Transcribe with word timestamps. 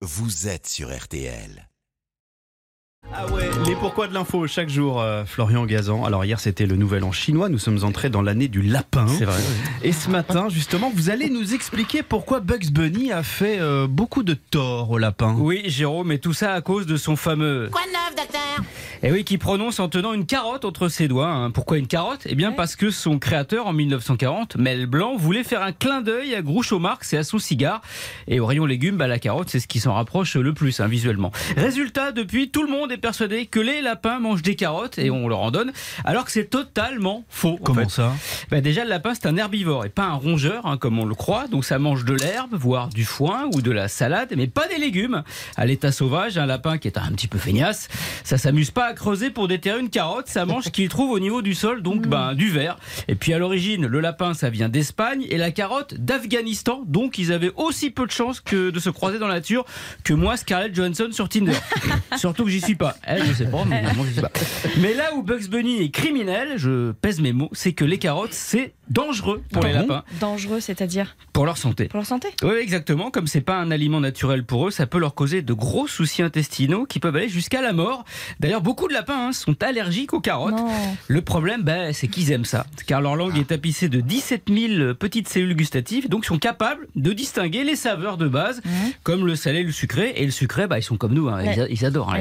vous 0.00 0.46
êtes 0.46 0.68
sur 0.68 0.96
RTL. 0.96 1.67
Ah 3.14 3.26
ouais, 3.32 3.48
les 3.66 3.74
pourquoi 3.74 4.06
de 4.06 4.14
l'info 4.14 4.46
chaque 4.46 4.68
jour, 4.68 5.00
euh, 5.00 5.24
Florian 5.24 5.64
Gazan? 5.66 6.04
Alors 6.04 6.24
hier 6.24 6.38
c'était 6.38 6.66
le 6.66 6.76
nouvel 6.76 7.02
an 7.04 7.10
chinois, 7.10 7.48
nous 7.48 7.58
sommes 7.58 7.82
entrés 7.82 8.10
dans 8.10 8.22
l'année 8.22 8.48
du 8.48 8.62
lapin. 8.62 9.06
C'est 9.08 9.24
vrai. 9.24 9.40
Et 9.82 9.92
ce 9.92 10.10
matin 10.10 10.48
justement, 10.50 10.92
vous 10.94 11.10
allez 11.10 11.30
nous 11.30 11.54
expliquer 11.54 12.02
pourquoi 12.02 12.40
Bugs 12.40 12.70
Bunny 12.70 13.10
a 13.10 13.22
fait 13.22 13.58
euh, 13.60 13.86
beaucoup 13.88 14.22
de 14.22 14.34
tort 14.34 14.90
au 14.90 14.98
lapin. 14.98 15.34
Oui, 15.38 15.62
Jérôme, 15.66 16.12
et 16.12 16.18
tout 16.18 16.34
ça 16.34 16.52
à 16.52 16.60
cause 16.60 16.86
de 16.86 16.96
son 16.96 17.16
fameux. 17.16 17.68
Quoi 17.72 17.80
de 17.86 17.92
neuf, 17.92 18.14
docteur? 18.24 18.40
Et 19.04 19.12
oui, 19.12 19.22
qui 19.22 19.38
prononce 19.38 19.78
en 19.78 19.88
tenant 19.88 20.12
une 20.12 20.26
carotte 20.26 20.64
entre 20.64 20.88
ses 20.88 21.06
doigts. 21.06 21.28
hein. 21.28 21.52
Pourquoi 21.52 21.78
une 21.78 21.86
carotte? 21.86 22.22
Eh 22.26 22.34
bien, 22.34 22.50
parce 22.50 22.74
que 22.74 22.90
son 22.90 23.20
créateur 23.20 23.68
en 23.68 23.72
1940, 23.72 24.56
Mel 24.56 24.86
Blanc, 24.86 25.14
voulait 25.16 25.44
faire 25.44 25.62
un 25.62 25.70
clin 25.70 26.00
d'œil 26.00 26.34
à 26.34 26.42
Groucho 26.42 26.80
Marx 26.80 27.12
et 27.12 27.16
à 27.16 27.22
son 27.22 27.38
cigare. 27.38 27.80
Et 28.26 28.40
au 28.40 28.46
rayon 28.46 28.66
légumes, 28.66 28.96
bah, 28.96 29.06
la 29.06 29.20
carotte, 29.20 29.50
c'est 29.50 29.60
ce 29.60 29.68
qui 29.68 29.78
s'en 29.78 29.94
rapproche 29.94 30.34
le 30.34 30.52
plus 30.52 30.80
hein, 30.80 30.88
visuellement. 30.88 31.30
Résultat, 31.56 32.10
depuis, 32.10 32.50
tout 32.50 32.64
le 32.64 32.70
monde 32.72 32.90
est 32.90 32.96
persuadé 32.98 33.46
que 33.46 33.60
les 33.60 33.80
lapins 33.80 34.18
mangent 34.18 34.42
des 34.42 34.56
carottes 34.56 34.98
et 34.98 35.10
on 35.10 35.28
leur 35.28 35.40
en 35.40 35.50
donne, 35.50 35.72
alors 36.04 36.24
que 36.24 36.30
c'est 36.30 36.50
totalement 36.50 37.24
faux. 37.28 37.58
en 37.60 37.64
Comment 37.64 37.82
fait. 37.82 37.90
ça 37.90 38.12
Bah 38.50 38.60
déjà, 38.60 38.84
le 38.84 38.90
lapin, 38.90 39.14
c'est 39.14 39.26
un 39.26 39.36
herbivore 39.36 39.84
et 39.84 39.88
pas 39.88 40.04
un 40.04 40.14
rongeur, 40.14 40.66
hein, 40.66 40.76
comme 40.76 40.98
on 40.98 41.04
le 41.04 41.14
croit. 41.14 41.46
Donc 41.48 41.64
ça 41.64 41.78
mange 41.78 42.04
de 42.04 42.14
l'herbe, 42.14 42.54
voire 42.54 42.88
du 42.88 43.04
foin 43.04 43.48
ou 43.54 43.62
de 43.62 43.70
la 43.70 43.88
salade, 43.88 44.32
mais 44.36 44.46
pas 44.46 44.66
des 44.68 44.78
légumes. 44.78 45.22
À 45.56 45.66
l'état 45.66 45.92
sauvage, 45.92 46.38
un 46.38 46.46
lapin 46.46 46.78
qui 46.78 46.88
est 46.88 46.98
un 46.98 47.12
petit 47.12 47.28
peu 47.28 47.38
feignasse, 47.38 47.88
ça 48.24 48.38
s'amuse 48.38 48.70
pas 48.70 48.86
à 48.86 48.92
creuser 48.94 49.30
pour 49.30 49.48
déterrer 49.48 49.80
une 49.80 49.90
carotte, 49.90 50.28
ça 50.28 50.44
mange 50.46 50.64
ce 50.64 50.70
qu'il 50.70 50.88
trouve 50.88 51.10
au 51.10 51.18
niveau 51.18 51.42
du 51.42 51.54
sol, 51.54 51.82
donc 51.82 52.06
ben, 52.06 52.34
du 52.34 52.50
verre. 52.50 52.76
Et 53.08 53.14
puis 53.14 53.32
à 53.32 53.38
l'origine, 53.38 53.86
le 53.86 54.00
lapin, 54.00 54.34
ça 54.34 54.50
vient 54.50 54.68
d'Espagne 54.68 55.26
et 55.30 55.36
la 55.36 55.50
carotte 55.50 55.94
d'Afghanistan. 55.94 56.82
Donc 56.86 57.18
ils 57.18 57.32
avaient 57.32 57.52
aussi 57.56 57.90
peu 57.90 58.06
de 58.06 58.10
chances 58.10 58.40
que 58.40 58.70
de 58.70 58.80
se 58.80 58.90
croiser 58.90 59.18
dans 59.18 59.28
la 59.28 59.34
nature 59.34 59.64
que 60.04 60.12
moi, 60.12 60.36
Scarlett 60.36 60.74
Johansson 60.74 61.08
sur 61.12 61.28
Tinder. 61.28 61.52
Surtout 62.16 62.44
que 62.44 62.50
j'y 62.50 62.60
suis 62.60 62.74
pas. 62.74 62.87
Elle, 63.04 63.24
je 63.26 63.32
sais 63.32 63.46
pas, 63.46 63.64
mais 63.66 63.82
moi, 63.94 64.04
j'y 64.06 64.12
suis 64.14 64.22
pas. 64.22 64.30
Mais 64.78 64.94
là 64.94 65.14
où 65.14 65.22
Bugs 65.22 65.48
Bunny 65.50 65.82
est 65.82 65.90
criminel, 65.90 66.54
je 66.56 66.92
pèse 66.92 67.20
mes 67.20 67.32
mots, 67.32 67.50
c'est 67.52 67.72
que 67.72 67.84
les 67.84 67.98
carottes, 67.98 68.32
c'est 68.32 68.72
dangereux 68.90 69.42
pour 69.52 69.62
les 69.64 69.72
lapins, 69.72 70.02
Dangereux, 70.20 70.60
c'est-à-dire 70.60 71.16
pour 71.32 71.44
leur 71.44 71.58
santé. 71.58 71.86
pour 71.88 71.98
leur 71.98 72.06
santé 72.06 72.28
Oui, 72.42 72.54
exactement. 72.60 73.10
Comme 73.10 73.26
c'est 73.26 73.40
pas 73.42 73.56
un 73.56 73.70
aliment 73.70 74.00
naturel 74.00 74.44
pour 74.44 74.68
eux, 74.68 74.70
ça 74.70 74.86
peut 74.86 74.98
leur 74.98 75.14
causer 75.14 75.42
de 75.42 75.52
gros 75.52 75.86
soucis 75.86 76.22
intestinaux 76.22 76.86
qui 76.86 76.98
peuvent 77.00 77.14
aller 77.16 77.28
jusqu'à 77.28 77.60
la 77.60 77.72
mort. 77.72 78.04
D'ailleurs, 78.40 78.62
beaucoup 78.62 78.88
de 78.88 78.94
lapins 78.94 79.28
hein, 79.28 79.32
sont 79.32 79.62
allergiques 79.62 80.14
aux 80.14 80.20
carottes. 80.20 80.54
Non. 80.56 80.68
Le 81.06 81.20
problème, 81.20 81.62
bah, 81.62 81.92
c'est 81.92 82.08
qu'ils 82.08 82.32
aiment 82.32 82.44
ça, 82.46 82.66
car 82.86 83.00
leur 83.02 83.14
langue 83.16 83.36
est 83.38 83.48
tapissée 83.48 83.88
de 83.88 84.00
17 84.00 84.44
000 84.48 84.94
petites 84.94 85.28
cellules 85.28 85.54
gustatives, 85.54 86.08
donc 86.08 86.24
ils 86.24 86.28
sont 86.28 86.38
capables 86.38 86.86
de 86.96 87.12
distinguer 87.12 87.64
les 87.64 87.76
saveurs 87.76 88.16
de 88.16 88.26
base, 88.28 88.62
Mhm. 88.64 88.92
comme 89.02 89.26
le 89.26 89.36
salé 89.36 89.60
et 89.60 89.64
le 89.64 89.72
sucré. 89.72 90.14
Et 90.16 90.24
le 90.24 90.30
sucré, 90.30 90.66
bah, 90.66 90.78
ils 90.78 90.82
sont 90.82 90.96
comme 90.96 91.12
nous, 91.12 91.28
hein, 91.28 91.42
ils, 91.68 91.84
adorent. 91.84 92.12
hein, 92.14 92.18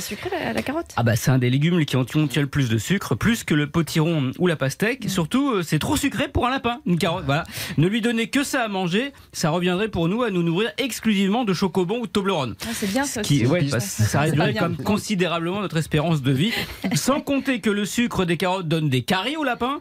c'est 0.00 0.14
sucré 0.14 0.30
la, 0.30 0.52
la 0.52 0.62
carotte? 0.62 0.86
Ah 0.96 1.02
bah 1.02 1.16
c'est 1.16 1.30
un 1.30 1.38
des 1.38 1.50
légumes 1.50 1.84
qui 1.84 1.96
contient 1.96 2.42
le 2.42 2.48
plus 2.48 2.68
de 2.68 2.78
sucre, 2.78 3.14
plus 3.14 3.44
que 3.44 3.54
le 3.54 3.66
potiron 3.66 4.30
ou 4.38 4.46
la 4.46 4.56
pastèque. 4.56 5.04
Surtout, 5.08 5.52
euh, 5.52 5.62
c'est 5.62 5.78
trop 5.78 5.96
sucré 5.96 6.28
pour 6.28 6.46
un 6.46 6.50
lapin, 6.50 6.80
une 6.86 6.98
carotte. 6.98 7.24
Voilà. 7.26 7.44
Ne 7.78 7.88
lui 7.88 8.00
donner 8.00 8.28
que 8.28 8.44
ça 8.44 8.62
à 8.64 8.68
manger, 8.68 9.12
ça 9.32 9.50
reviendrait 9.50 9.88
pour 9.88 10.08
nous 10.08 10.22
à 10.22 10.30
nous 10.30 10.42
nourrir 10.42 10.70
exclusivement 10.78 11.44
de 11.44 11.52
chocobon 11.54 11.98
ou 12.00 12.06
de 12.06 12.10
Toblerone. 12.12 12.54
Ah, 12.62 12.68
C'est 12.74 12.90
bien 12.90 13.04
ça 13.04 13.22
Qui, 13.22 13.42
aussi. 13.42 13.46
ouais, 13.52 13.66
que 13.66 13.78
ça 13.80 14.20
réduirait 14.20 14.52
bien. 14.52 14.62
comme 14.62 14.76
considérablement 14.76 15.60
notre 15.60 15.76
espérance 15.76 16.22
de 16.22 16.32
vie. 16.32 16.52
Sans 16.94 17.20
compter 17.20 17.60
que 17.60 17.70
le 17.70 17.84
sucre 17.84 18.24
des 18.24 18.36
carottes 18.36 18.68
donne 18.68 18.88
des 18.88 19.02
caries 19.02 19.36
aux 19.36 19.44
lapins 19.44 19.78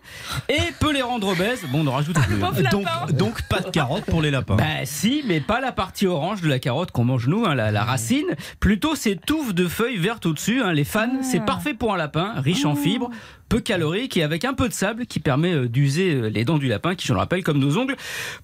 et 0.49 0.59
peut 0.79 0.93
les 0.93 1.01
rendre 1.01 1.27
obèses. 1.29 1.61
Bon, 1.71 1.81
on 1.83 1.87
en 1.87 1.93
rajoute 1.93 2.17
plus. 2.19 2.37
Donc, 2.71 2.83
lapin. 2.85 3.11
donc 3.13 3.41
pas 3.49 3.59
de 3.59 3.69
carottes 3.69 4.05
pour 4.05 4.21
les 4.21 4.31
lapins. 4.31 4.55
Bah 4.55 4.63
si, 4.85 5.23
mais 5.27 5.39
pas 5.41 5.59
la 5.59 5.71
partie 5.71 6.07
orange 6.07 6.41
de 6.41 6.47
la 6.47 6.59
carotte 6.59 6.91
qu'on 6.91 7.03
mange 7.05 7.27
nous, 7.27 7.45
hein, 7.45 7.55
la, 7.55 7.71
la 7.71 7.83
racine. 7.83 8.25
Plutôt 8.59 8.95
ces 8.95 9.15
touffes 9.15 9.53
de 9.53 9.67
feuilles 9.67 9.97
vertes 10.05 10.27
au-dessus. 10.27 10.61
hein, 10.61 10.71
les 10.71 10.83
fans, 10.83 11.09
Ah. 11.19 11.23
c'est 11.23 11.43
parfait 11.43 11.73
pour 11.73 11.91
un 11.91 11.97
lapin, 11.97 12.33
riche 12.37 12.63
en 12.65 12.75
fibres, 12.75 13.09
peu 13.49 13.59
calorique 13.59 14.15
et 14.17 14.23
avec 14.23 14.45
un 14.45 14.53
peu 14.53 14.69
de 14.69 14.73
sable 14.73 15.07
qui 15.07 15.19
permet 15.19 15.51
euh, 15.53 15.67
d'user 15.67 16.13
euh, 16.13 16.27
les 16.29 16.45
dents 16.45 16.59
du 16.59 16.67
lapin, 16.67 16.93
qui 16.93 17.07
je 17.07 17.13
le 17.13 17.17
rappelle 17.17 17.43
comme 17.43 17.57
nos 17.57 17.75
ongles, 17.79 17.95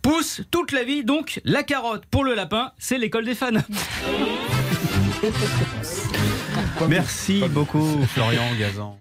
poussent 0.02 0.42
toute 0.50 0.72
la 0.72 0.84
vie. 0.84 1.04
Donc 1.04 1.40
la 1.44 1.62
carotte 1.62 2.04
pour 2.10 2.24
le 2.24 2.34
lapin, 2.34 2.72
c'est 2.80 2.98
l'école 2.98 3.26
des 3.26 3.36
fans. 3.36 3.52
Merci 6.90 7.44
beaucoup 7.52 7.86
Florian 8.08 8.42
Gazan. 8.60 8.98